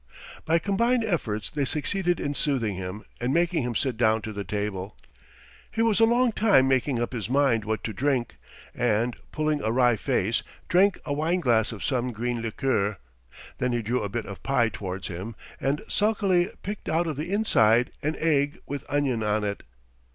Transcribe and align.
By 0.45 0.57
combined 0.57 1.03
efforts 1.03 1.51
they 1.51 1.63
succeeded 1.63 2.19
in 2.19 2.33
soothing 2.33 2.73
him 2.75 3.05
and 3.19 3.31
making 3.31 3.61
him 3.61 3.75
sit 3.75 3.97
down 3.97 4.23
to 4.23 4.33
the 4.33 4.43
table. 4.43 4.97
He 5.69 5.83
was 5.83 5.99
a 5.99 6.05
long 6.05 6.31
time 6.31 6.67
making 6.67 6.97
up 6.99 7.13
his 7.13 7.29
mind 7.29 7.65
what 7.65 7.83
to 7.83 7.93
drink, 7.93 8.37
and 8.73 9.15
pulling 9.31 9.61
a 9.61 9.71
wry 9.71 9.95
face 9.97 10.41
drank 10.67 10.99
a 11.05 11.13
wine 11.13 11.39
glass 11.39 11.71
of 11.71 11.83
some 11.83 12.13
green 12.13 12.41
liqueur; 12.41 12.97
then 13.59 13.73
he 13.73 13.83
drew 13.83 14.01
a 14.01 14.09
bit 14.09 14.25
of 14.25 14.41
pie 14.41 14.69
towards 14.69 15.07
him, 15.07 15.35
and 15.59 15.83
sulkily 15.87 16.49
picked 16.63 16.89
out 16.89 17.05
of 17.05 17.15
the 17.15 17.31
inside 17.31 17.91
an 18.01 18.15
egg 18.17 18.57
with 18.65 18.83
onion 18.89 19.21
on 19.21 19.43
it. 19.43 19.61